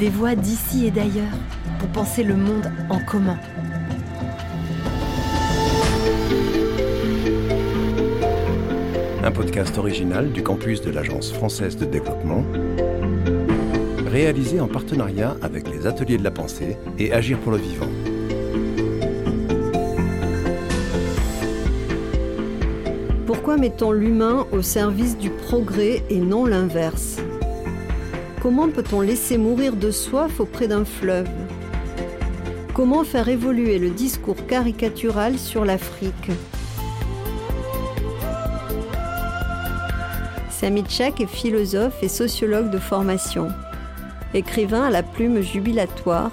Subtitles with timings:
[0.00, 1.36] des voix d'ici et d'ailleurs
[1.78, 3.38] pour penser le monde en commun.
[9.22, 12.42] Un podcast original du campus de l'Agence française de développement,
[14.06, 17.90] réalisé en partenariat avec les Ateliers de la Pensée et Agir pour le Vivant.
[23.26, 27.18] Pourquoi mettons l'humain au service du progrès et non l'inverse?
[28.40, 31.28] Comment peut-on laisser mourir de soif auprès d'un fleuve?
[32.72, 36.30] Comment faire évoluer le discours caricatural sur l'Afrique?
[40.48, 43.48] Sami est philosophe et sociologue de formation.
[44.32, 46.32] Écrivain à la plume jubilatoire,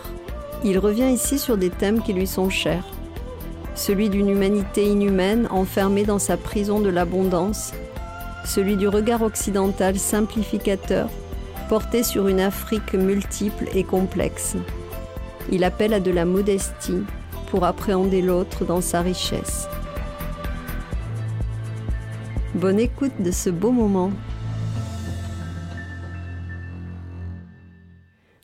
[0.64, 2.86] il revient ici sur des thèmes qui lui sont chers.
[3.76, 7.74] Celui d'une humanité inhumaine enfermée dans sa prison de l'abondance,
[8.46, 11.10] celui du regard occidental simplificateur
[11.68, 14.56] porté sur une Afrique multiple et complexe.
[15.52, 17.04] Il appelle à de la modestie
[17.50, 19.68] pour appréhender l'autre dans sa richesse.
[22.56, 24.12] Bonne écoute de ce beau moment.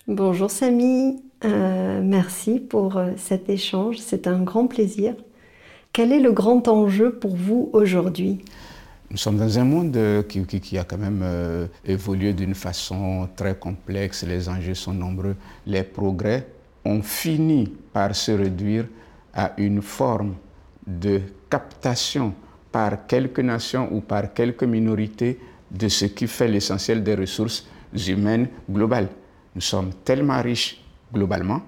[0.07, 5.15] Bonjour Samy, euh, merci pour euh, cet échange, c'est un grand plaisir.
[5.93, 8.43] Quel est le grand enjeu pour vous aujourd'hui?
[9.13, 13.53] Nous sommes dans un monde qui, qui, a quand même euh, évolué d'une façon très
[13.53, 15.35] complexe, les enjeux sont nombreux,
[15.67, 16.47] les progrès
[16.83, 18.85] ont fini par se réduire
[19.35, 20.33] à une forme
[20.87, 22.33] de captation
[22.71, 25.39] par quelques nations ou par quelques minorités
[25.69, 27.67] de ce qui fait l'essentiel des ressources
[28.07, 29.09] humaines globales.
[29.53, 30.81] Nous sommes tellement riches
[31.13, 31.61] globalement,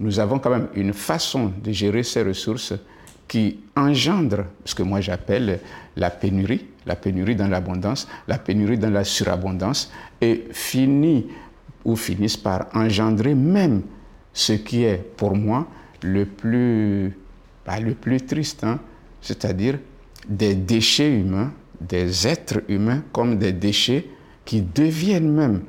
[0.00, 2.74] nous avons quand même une façon de gérer ces ressources
[3.26, 5.60] qui engendre ce que moi j'appelle
[5.96, 11.26] la pénurie, la pénurie dans l'abondance, la pénurie dans la surabondance, et finit
[11.84, 13.82] ou finissent par engendrer même
[14.32, 15.66] ce qui est pour moi
[16.02, 17.16] le plus,
[17.66, 18.80] bah, le plus triste, hein,
[19.20, 19.78] c'est-à-dire
[20.28, 24.06] des déchets humains, des êtres humains comme des déchets
[24.44, 25.62] qui deviennent même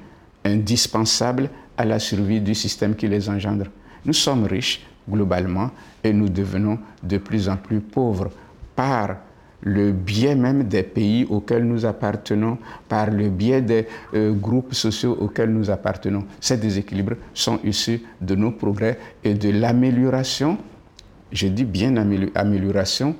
[0.43, 3.65] indispensables à la survie du système qui les engendre.
[4.05, 5.71] Nous sommes riches globalement
[6.03, 8.29] et nous devenons de plus en plus pauvres
[8.75, 9.17] par
[9.65, 15.17] le biais même des pays auxquels nous appartenons, par le biais des euh, groupes sociaux
[15.19, 16.23] auxquels nous appartenons.
[16.39, 20.57] Ces déséquilibres sont issus de nos progrès et de l'amélioration,
[21.31, 23.15] je dis bien amélioration,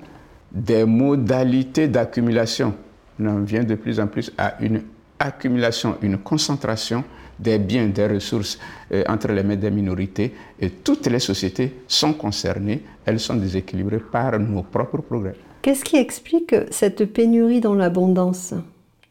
[0.51, 2.75] des modalités d'accumulation.
[3.19, 4.83] On en vient de plus en plus à une
[5.17, 7.03] accumulation, une concentration
[7.39, 8.59] des biens, des ressources
[8.91, 10.33] euh, entre les mains des minorités.
[10.59, 15.35] Et toutes les sociétés sont concernées, elles sont déséquilibrées par nos propres progrès.
[15.65, 18.53] Qu'est-ce qui explique cette pénurie dans l'abondance?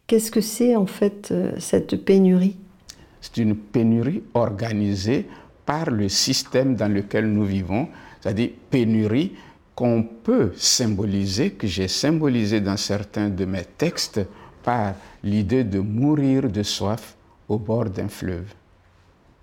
[0.06, 2.56] Qu'est-ce que c'est en fait euh, cette pénurie?
[3.20, 5.26] C'est une pénurie organisée
[5.66, 7.88] par le système dans lequel nous vivons,
[8.20, 9.32] c'est-à-dire pénurie
[9.74, 14.20] qu'on peut symboliser, que j'ai symbolisé dans certains de mes textes
[14.62, 14.94] par
[15.24, 17.16] l'idée de mourir de soif
[17.48, 18.46] au bord d'un fleuve.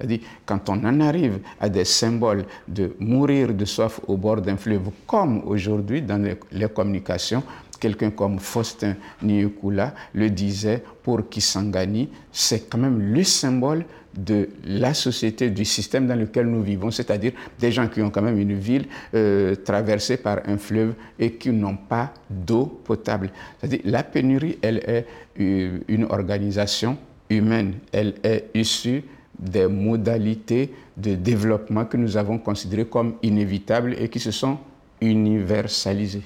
[0.01, 4.57] C'est-à-dire, quand on en arrive à des symboles de mourir de soif au bord d'un
[4.57, 6.19] fleuve, comme aujourd'hui dans
[6.51, 7.43] les, communications,
[7.79, 13.85] quelqu'un comme Faustin Nyekula le disait pour Kisangani, c'est quand même le symbole
[14.17, 18.23] de la société, du système dans lequel nous vivons, c'est-à-dire des gens qui ont quand
[18.23, 23.29] même une ville euh, traversée par un fleuve et qui n'ont pas d'eau potable.
[23.59, 25.05] C'est-à-dire la pénurie, elle est
[25.39, 26.97] euh, une organisation
[27.29, 29.03] humaine, elle est issue
[29.39, 34.57] des modalités de développement que nous avons considérées comme inévitables et qui se sont
[35.01, 36.23] universalisées.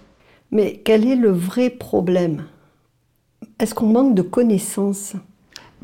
[0.51, 2.45] Mais quel est le vrai problème?
[3.59, 5.15] Est-ce qu'on manque de connaissances?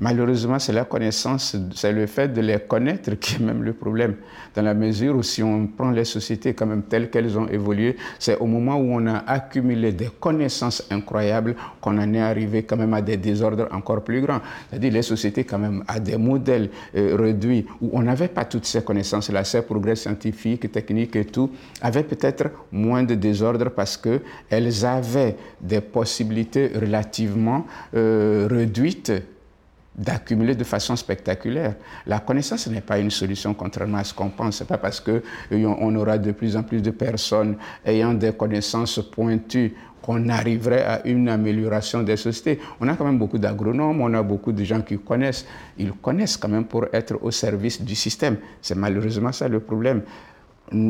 [0.02, 4.16] Malheureusement, c'est la connaissance, c'est le fait de les connaître qui est même le problème.
[4.56, 7.96] Dans la mesure où si on prend les sociétés quand même telles qu'elles ont évolué,
[8.18, 12.78] c'est au moment où on a accumulé des connaissances incroyables qu'on en est arrivé quand
[12.78, 14.42] même à des désordres encore plus grands.
[14.72, 18.66] C'est-à-dire les sociétés quand même à des modèles euh, réduits où on n'avait pas toutes
[18.66, 24.84] ces connaissances-là, ces progrès scientifiques, techniques et tout, avaient peut-être moins de désordres parce qu'elles
[24.84, 29.12] avaient des possibilités relativement euh, réduites
[29.96, 31.76] d'accumuler de façon spectaculaire.
[32.08, 34.58] La connaissance n'est pas une solution contrairement à ce qu'on pense.
[34.58, 35.22] Ce n'est pas parce qu'on
[35.52, 41.06] euh, aura de plus en plus de personnes ayant des connaissances pointues qu'on arriverait à
[41.06, 42.60] une amélioration des sociétés.
[42.80, 45.46] On a quand même beaucoup d'agronomes, on a beaucoup de gens qui connaissent.
[45.78, 48.38] Ils connaissent quand même pour être au service du système.
[48.62, 50.02] C'est malheureusement ça le problème.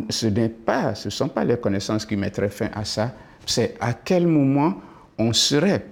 [0.10, 3.12] Ce ce ne sont pas les connaissances qui mettraient fin à ça.
[3.46, 4.76] C'est à quel moment
[5.18, 5.86] on serait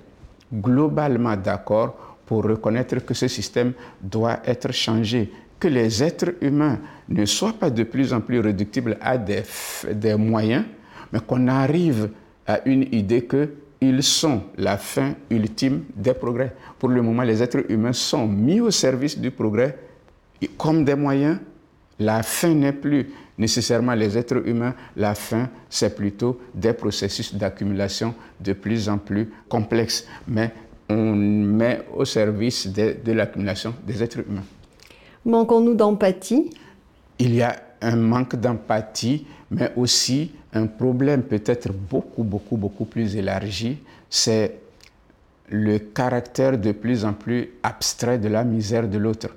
[0.53, 6.77] globalement d'accord pour reconnaître que ce système doit être changé, que les êtres humains
[7.09, 9.41] ne soient pas de plus en plus réductibles à des,
[10.15, 10.63] moyens,
[11.11, 12.11] mais qu'on arrive
[12.45, 16.53] à une idée qu'ils sont la fin ultime des progrès.
[16.77, 19.75] Pour le moment, les êtres humains sont mis au service du progrès
[20.55, 21.39] comme des moyens.
[21.97, 23.09] La fin n'est plus
[23.39, 29.31] nécessairement les êtres humains, la fin, c'est plutôt des processus d'accumulation de plus en plus
[29.47, 30.05] complexes.
[30.27, 30.53] Mais
[30.89, 34.43] on met au service de, de l'accumulation des êtres humains.
[35.25, 36.49] Manquons-nous d'empathie?
[37.19, 43.15] Il y a un manque d'empathie, mais aussi un problème peut-être beaucoup, beaucoup, beaucoup plus
[43.15, 43.77] élargi,
[44.09, 44.59] c'est
[45.49, 49.29] le caractère de plus en plus abstrait de la misère de l'autre.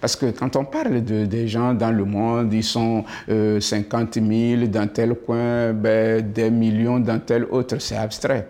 [0.00, 4.66] Parce que quand on parle de, des gens dans le monde, ils sont 50 000
[4.66, 8.48] dans tel coin, ben, des millions dans tel autre, c'est abstrait.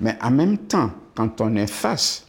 [0.00, 2.26] Mais en même temps, quand on est face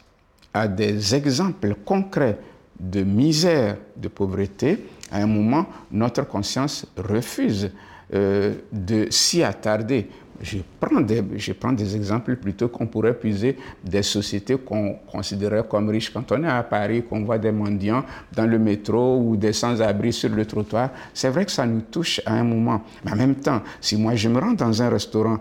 [0.53, 2.37] à des exemples concrets
[2.79, 7.71] de misère, de pauvreté, à un moment, notre conscience refuse
[8.13, 10.07] euh, de s'y attarder.
[10.41, 15.63] Je prends, des, je prends des exemples plutôt qu'on pourrait puiser des sociétés qu'on considérait
[15.67, 16.11] comme riches.
[16.11, 18.03] Quand on est à Paris, qu'on voit des mendiants
[18.33, 22.21] dans le métro ou des sans-abri sur le trottoir, c'est vrai que ça nous touche
[22.25, 22.81] à un moment.
[23.05, 25.39] Mais en même temps, si moi je me rends dans un restaurant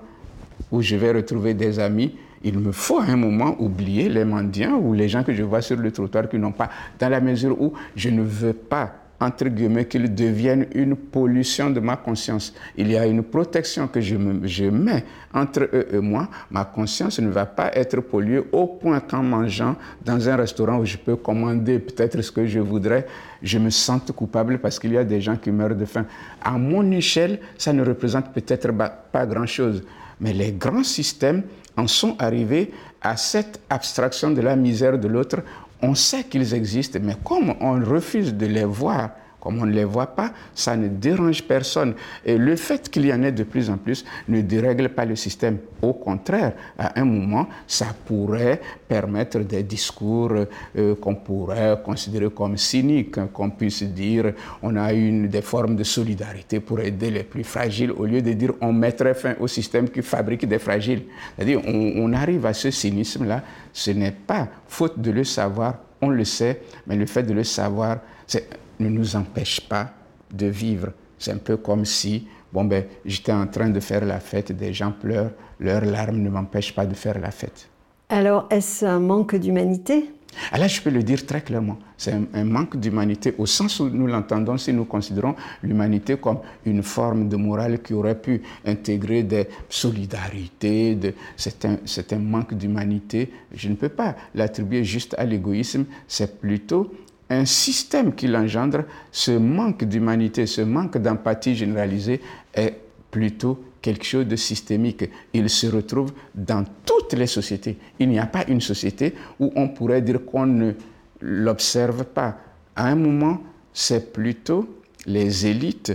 [0.71, 4.79] où je vais retrouver des amis, il me faut à un moment oublier les mendiants
[4.79, 6.69] ou les gens que je vois sur le trottoir qui n'ont pas,
[6.99, 11.81] dans la mesure où je ne veux pas entre guillemets, qu'ils deviennent une pollution de
[11.81, 12.53] ma conscience.
[12.77, 16.29] Il y a une protection que je, me, je, mets entre eux et moi.
[16.51, 20.85] Ma conscience ne va pas être polluée au point qu'en mangeant dans un restaurant où
[20.85, 23.07] je peux commander peut-être ce que je voudrais,
[23.43, 26.07] je me sente coupable parce qu'il y a des gens qui meurent de faim.
[26.43, 28.71] À mon échelle, ça ne représente peut-être
[29.13, 29.83] pas grand-chose.
[30.21, 31.45] Mais les grands systèmes
[31.77, 35.43] en sont arrivés à cette abstraction de la misère de l'autre.
[35.83, 39.11] On sait qu'ils existent, mais comme on refuse de les voir,
[39.45, 41.95] comme on ne les voit pas, ça ne dérange personne.
[42.25, 45.17] Et le fait qu'il y en ait de plus en plus ne dérègle pas le
[45.17, 45.59] système.
[45.83, 48.59] Au contraire, à un moment, ça pourrait
[48.89, 50.33] permettre des discours
[50.79, 54.33] euh, qu'on pourrait considérer comme cyniques, hein, qu'on puisse dire
[54.63, 58.33] on a une des formes de solidarité pour aider les plus fragiles, au lieu de
[58.33, 61.03] dire on mettrait fin au système qui fabrique des fragiles.
[61.37, 63.43] C'est-à-dire on, on arrive à ce cynisme-là.
[63.75, 67.45] Ce n'est pas faute de le savoir, on le sait, mais le fait de le
[67.45, 68.49] savoir, c'est
[68.81, 69.91] ne nous empêche pas
[70.33, 70.89] de vivre.
[71.19, 74.73] C'est un peu comme si, bon ben, j'étais en train de faire la fête, des
[74.73, 75.31] gens pleurent,
[75.61, 77.69] leurs larmes ne m'empêchent pas de faire la fête.
[78.09, 80.11] Alors, est-ce un manque d'humanité?
[80.51, 81.79] Ah là, je peux le dire très clairement.
[81.97, 86.39] C'est un, un, manque d'humanité au sens où nous l'entendons si nous considérons l'humanité comme
[86.67, 90.97] une forme de morale qui aurait pu intégrer des solidarités.
[90.97, 93.31] De, c'est, un, c'est un manque d'humanité.
[93.53, 95.85] Je ne peux pas l'attribuer juste à l'égoïsme.
[96.09, 96.93] C'est plutôt
[97.35, 102.21] un système qui l'engendre, ce manque d'humanité, ce manque d'empathie généralisée
[102.55, 102.75] est
[103.11, 105.05] plutôt quelque chose de systémique.
[105.33, 107.77] Il se retrouve dans toutes les sociétés.
[107.99, 110.73] Il n'y a pas une société où on pourrait dire qu'on ne
[111.21, 112.39] l'observe pas.
[112.75, 113.41] À un moment,
[113.73, 115.93] c'est plutôt les élites,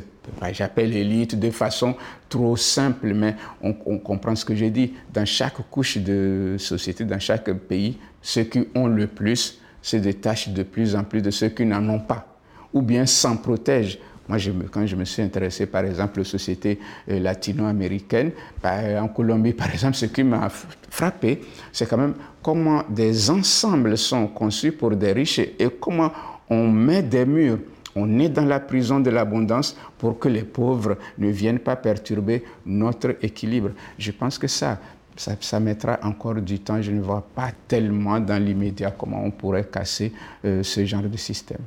[0.51, 1.95] j'appelle élite de façon
[2.29, 7.05] trop simple, mais on, on, comprend ce que je dis, dans chaque couche de société,
[7.05, 11.31] dans chaque pays, ceux qui ont le plus se détachent de plus en plus de
[11.31, 12.25] ceux qui n'en ont pas,
[12.73, 13.99] ou bien s'en protègent.
[14.27, 14.37] Moi,
[14.71, 18.31] quand je me suis intéressé, par exemple, aux sociétés euh, latino-américaines,
[18.63, 20.49] en Colombie, par exemple, ce qui m'a
[20.89, 26.11] frappé, c'est quand même comment des ensembles sont conçus pour des riches et comment
[26.47, 27.57] on met des murs.
[27.95, 32.43] On est dans la prison de l'abondance pour que les pauvres ne viennent pas perturber
[32.65, 33.71] notre équilibre.
[33.97, 34.79] Je pense que ça,
[35.19, 36.81] ça, ça, mettra encore du temps.
[36.81, 40.13] Je ne vois pas tellement dans l'immédiat comment on pourrait casser
[40.45, 41.61] euh, ce genre de système.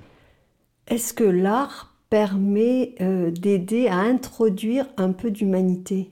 [0.87, 6.11] Est-ce que l'art permet euh, d'aider à introduire un peu d'humanité?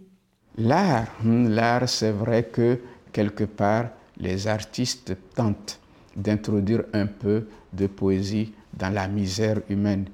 [0.58, 2.78] L'art, l'art, c'est vrai que
[3.10, 3.86] quelque part,
[4.18, 5.80] les artistes tentent
[6.14, 10.04] d'introduire un peu de poésie dans la misère humaine.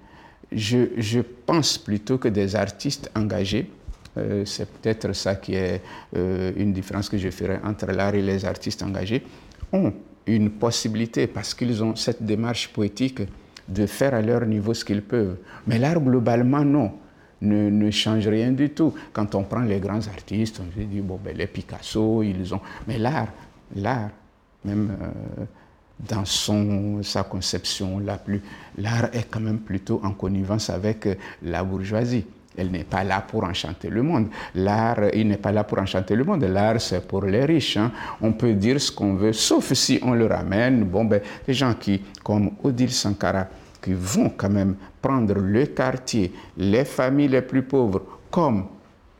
[0.53, 3.69] Je, je pense plutôt que des artistes engagés,
[4.19, 5.83] euh, c'est peut-être ça qui est
[6.17, 9.23] euh, une différence que je ferai entre l'art et les artistes engagés,
[9.73, 9.93] ont
[10.27, 13.23] une possibilité parce qu'ils ont cette démarche poétique
[13.69, 15.37] de faire à leur niveau ce qu'ils peuvent.
[15.67, 16.93] Mais l'art, globalement, non.
[17.43, 18.95] Ne, change rien du tout.
[19.13, 22.61] Quand on prend les grands artistes, on se dit, bon, ben, les Picasso, ils ont...
[22.89, 23.29] Mais l'art,
[23.75, 24.11] l'art,
[24.65, 25.45] même euh,
[26.09, 28.41] dans son, sa conception plus...
[28.79, 31.07] L'art est quand même plutôt en connivence avec
[31.43, 32.25] la bourgeoisie.
[32.57, 34.29] Elle n'est pas là pour enchanter le monde.
[34.55, 36.45] L'art, il n'est pas là pour enchanter le monde.
[36.45, 37.77] L'art, c'est pour les riches.
[37.77, 37.93] Hein.
[38.21, 40.85] On peut dire ce qu'on veut, sauf si on le ramène.
[40.85, 43.47] Bon, ben, les gens qui, comme Odile Sankara,
[43.83, 48.67] qui vont quand même prendre le quartier, les familles les plus pauvres comme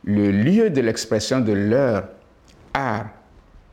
[0.03, 2.03] le lieu de l'expression de leur
[2.73, 3.07] art,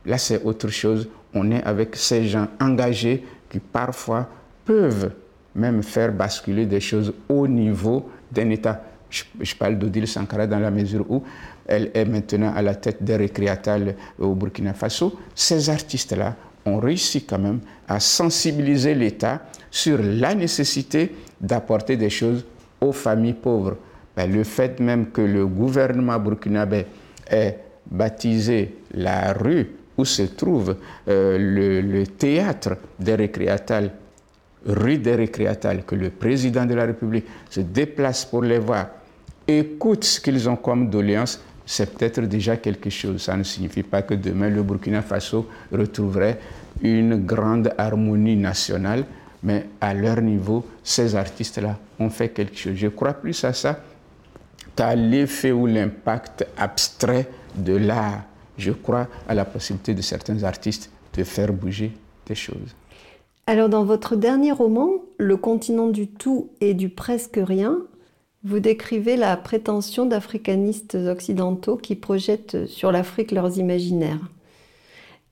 [0.05, 1.09] là c'est autre chose.
[1.33, 4.27] On est avec ces gens engagés qui parfois
[4.63, 5.11] peuvent
[5.53, 8.81] même faire basculer des choses au niveau d'un État.
[9.09, 11.23] Je, parle d'Odile Sankara dans la mesure où
[11.65, 15.17] elle est maintenant à la tête des récréatales au Burkina Faso.
[15.33, 16.35] Ces artistes-là
[16.65, 22.45] ont réussi quand même à sensibiliser l'État sur la nécessité d'apporter des choses
[22.81, 23.77] aux familles pauvres.
[24.15, 26.85] Ben, le fait même que le gouvernement burkinabé
[27.29, 27.59] ait
[27.89, 30.75] baptisé la rue où se trouve
[31.07, 33.91] euh, le, le, théâtre des récréatales,
[34.65, 38.87] rue des récréatales, que le président de la République se déplace pour les voir,
[39.47, 43.23] écoute ce qu'ils ont comme doléance, c'est peut-être déjà quelque chose.
[43.23, 46.39] Ça ne signifie pas que demain le Burkina Faso retrouverait
[46.81, 49.05] une grande harmonie nationale,
[49.41, 52.75] mais à leur niveau, ces artistes-là ont fait quelque chose.
[52.75, 53.79] Je crois plus à ça
[54.75, 58.23] qu'à l'effet ou l'impact abstrait de l'art.
[58.57, 61.91] Je crois à la possibilité de certains artistes de faire bouger
[62.25, 62.75] des choses.
[63.47, 67.77] Alors dans votre dernier roman, Le continent du tout et du presque rien,
[68.43, 74.31] vous décrivez la prétention d'africanistes occidentaux qui projettent sur l'Afrique leurs imaginaires.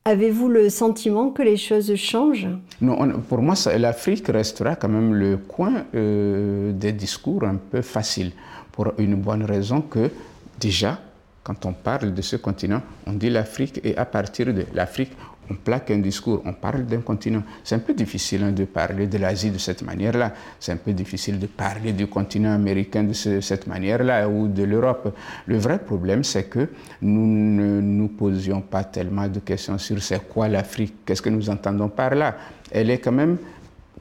[0.05, 2.49] Avez-vous le sentiment que les choses changent?
[2.81, 8.31] Non, pour moi, l'Afrique restera quand même le coin euh, des discours un peu faciles,
[8.71, 10.11] pour une bonne raison que
[10.59, 10.99] déjà,
[11.43, 15.11] quand on parle de ce continent, on dit l'Afrique et à partir de l'Afrique,
[15.49, 17.43] on plaque un discours, on parle d'un continent.
[17.63, 20.33] C'est un peu difficile hein, de parler de l'Asie de cette manière-là.
[20.59, 25.15] C'est un peu difficile de parler du continent américain de cette manière-là ou de l'Europe.
[25.45, 26.69] Le vrai problème, c'est que
[27.01, 31.49] nous ne nous posions pas tellement de questions sur c'est quoi l'Afrique, qu'est-ce que nous
[31.49, 32.35] entendons par là.
[32.71, 33.37] Elle est quand même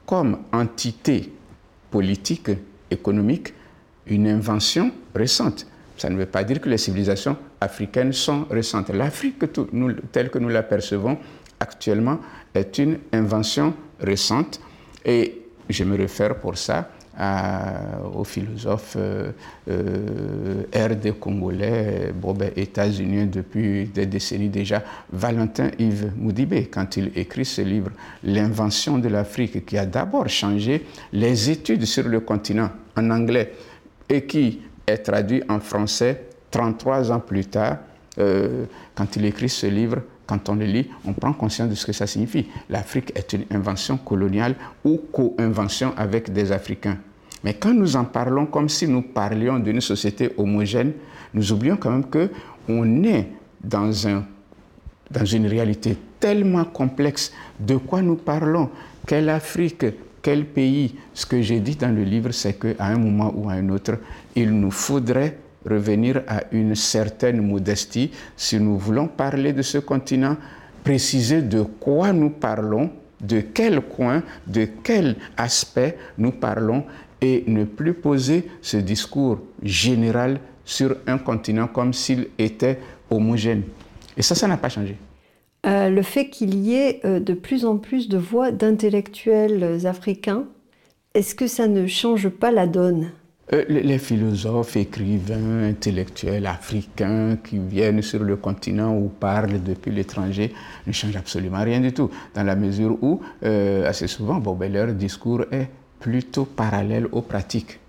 [0.05, 1.31] comme entité
[1.91, 2.49] politique,
[2.89, 3.53] économique,
[4.07, 5.67] une invention récente.
[5.97, 8.89] Ça ne veut pas dire que les civilisations africaines sont récentes.
[8.89, 9.43] L'Afrique
[10.11, 11.17] telle que nous l'apercevons
[11.59, 12.19] actuellement
[12.53, 14.59] est une invention récente
[15.05, 16.89] et je me réfère pour ça
[18.15, 19.31] au philosophe euh,
[19.69, 27.11] euh, RD congolais, bon, ben, états-unien depuis des décennies déjà, Valentin Yves Moudibé, quand il
[27.15, 27.91] écrit ce livre,
[28.23, 33.53] L'invention de l'Afrique, qui a d'abord changé les études sur le continent en anglais
[34.09, 37.77] et qui est traduit en français 33 ans plus tard.
[38.19, 41.85] Euh, quand il écrit ce livre, quand on le lit, on prend conscience de ce
[41.85, 42.47] que ça signifie.
[42.69, 44.55] L'Afrique est une invention coloniale
[44.85, 46.99] ou co-invention avec des Africains.
[47.43, 50.93] Mais quand nous en parlons comme si nous parlions d'une société homogène,
[51.33, 52.29] nous oublions quand même que
[52.69, 53.29] on est
[53.61, 54.23] dans, un,
[55.09, 57.33] dans une réalité tellement complexe.
[57.59, 58.69] De quoi nous parlons?
[59.07, 59.85] Quelle Afrique
[60.21, 60.95] quel pays?
[61.13, 63.97] Ce que j'ai dit dans le livre, c'est qu'à un moment ou à un autre,
[64.37, 70.37] il nous faudrait revenir à une certaine modestie si nous voulons parler de ce continent,
[70.83, 72.91] préciser de quoi nous parlons,
[73.21, 76.83] de quel coin, de quel aspect nous parlons
[77.21, 82.79] et ne plus poser ce discours général sur un continent comme s'il était
[83.09, 83.63] homogène.
[84.17, 84.97] Et ça, ça n'a pas changé.
[85.65, 90.43] Euh, le fait qu'il y ait euh, de plus en plus de voix d'intellectuels africains,
[91.13, 93.11] est-ce que ça ne change pas la donne?
[93.51, 100.53] Les philosophes, écrivains, intellectuels africains qui viennent sur le continent ou parlent depuis l'étranger
[100.87, 104.93] ne changent absolument rien du tout, dans la mesure où, assez souvent, bon, ben, leur
[104.93, 105.67] discours est
[105.99, 107.79] plutôt parallèle aux pratiques,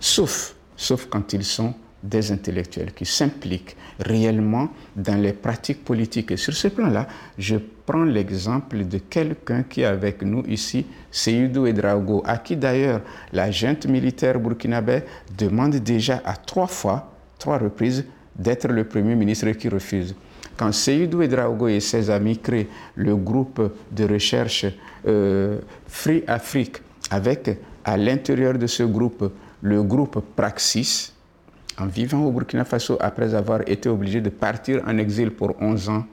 [0.00, 6.30] sauf, sauf quand ils sont des intellectuels qui s'impliquent réellement dans les pratiques politiques.
[6.32, 7.08] Et sur ce plan-là,
[7.38, 7.56] je
[7.86, 13.00] prends l'exemple de quelqu'un qui est avec nous ici, Seydou Edraogo, à qui d'ailleurs
[13.32, 15.02] la junte militaire burkinabé
[15.36, 18.04] demande déjà à trois fois, trois reprises,
[18.36, 20.14] d'être le premier ministre qui refuse.
[20.56, 24.66] Quand Seydou Edraogo et ses amis créent le groupe de recherche
[25.06, 26.78] euh, Free Afrique,
[27.10, 29.32] avec à l'intérieur de ce groupe
[29.62, 31.13] le groupe Praxis,
[31.78, 35.88] en vivant au Burkina Faso après avoir été obligé de partir en exil pour 11
[35.88, 36.06] ans,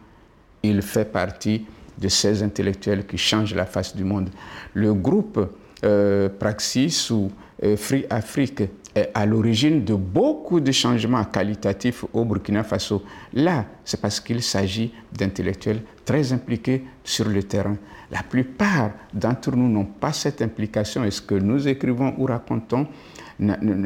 [0.64, 1.66] il fait partie
[1.98, 4.30] de ces intellectuels qui changent la face du monde.
[4.74, 5.40] Le groupe
[5.84, 7.32] euh, Praxis ou
[7.64, 8.64] euh, Free Afrique
[8.94, 13.04] est à l'origine de beaucoup de changements qualitatifs au Burkina Faso.
[13.34, 17.78] Là, c'est parce qu'il s'agit d'intellectuels très impliqués sur le terrain.
[18.12, 22.88] La plupart d'entre nous n'ont pas cette implication et ce que nous écrivons ou racontons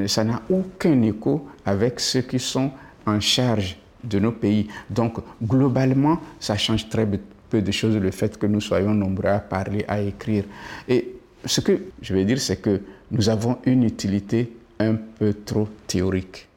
[0.07, 2.71] ça n'a aucun écho avec ceux qui sont
[3.05, 4.67] en charge de nos pays.
[4.89, 7.07] Donc, globalement, ça change très
[7.49, 10.43] peu de choses le fait que nous soyons nombreux à parler, à écrire.
[10.87, 11.13] Et
[11.45, 12.81] ce que je veux dire, c'est que
[13.11, 16.47] nous avons une utilité un peu trop théorique.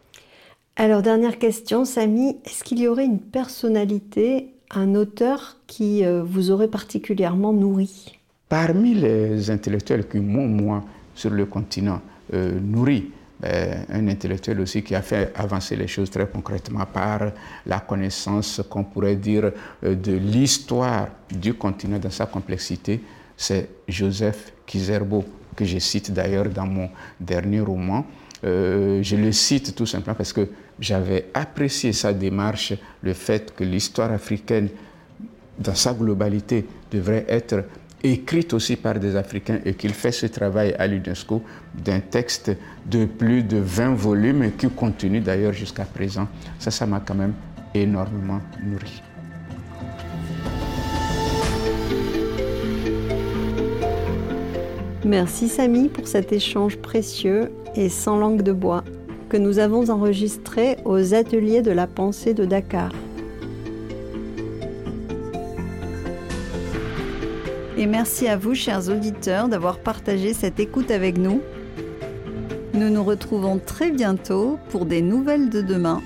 [0.77, 6.51] Alors, dernière question, Samy, est-ce qu'il y aurait une personnalité, un auteur qui euh, vous
[6.51, 8.19] aurait particulièrement nourri?
[8.49, 12.01] Parmi les intellectuels qui m'ont, moi, sur le continent,
[12.35, 17.31] euh, nourri, ben, un intellectuel aussi qui a fait avancer les choses très concrètement par
[17.67, 19.53] la connaissance qu'on pourrait dire
[19.85, 23.01] euh, de l'histoire du continent dans sa complexité,
[23.37, 28.05] c'est Joseph Kizerbo, que je cite d'ailleurs dans mon dernier roman.
[28.45, 30.49] Euh, je le cite tout simplement parce que
[30.81, 34.69] j'avais apprécié sa démarche, le fait que l'histoire africaine,
[35.59, 37.65] dans sa globalité, devrait être
[38.03, 41.43] écrite aussi par des Africains et qu'il fait ce travail à l'UNESCO
[41.75, 42.53] d'un texte
[42.87, 46.29] de plus de 20 volumes qui continue d'ailleurs jusqu'à présent.
[46.59, 47.35] Ça, ça m'a quand même
[47.75, 49.03] énormément nourri.
[55.05, 58.85] Merci Samy pour cet échange précieux et sans langue de bois
[59.29, 62.93] que nous avons enregistré aux ateliers de la pensée de Dakar.
[67.79, 71.41] Et merci à vous, chers auditeurs, d'avoir partagé cette écoute avec nous.
[72.75, 76.03] Nous nous retrouvons très bientôt pour des nouvelles de demain.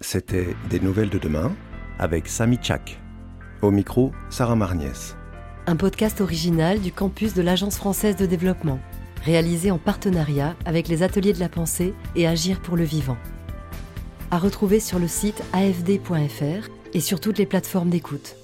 [0.00, 1.52] C'était Des nouvelles de demain
[2.00, 3.00] avec Sami Chak.
[3.62, 5.14] Au micro, Sarah Marniès.
[5.68, 8.80] Un podcast original du campus de l'Agence française de développement,
[9.24, 13.16] réalisé en partenariat avec les ateliers de la pensée et Agir pour le vivant.
[14.32, 18.34] À retrouver sur le site afd.fr et sur toutes les plateformes d'écoute.